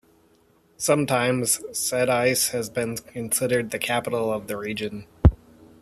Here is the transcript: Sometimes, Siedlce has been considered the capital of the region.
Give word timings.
Sometimes, 0.77 1.59
Siedlce 1.73 2.49
has 2.53 2.71
been 2.71 2.97
considered 2.97 3.69
the 3.69 3.77
capital 3.77 4.33
of 4.33 4.47
the 4.47 4.57
region. 4.57 5.05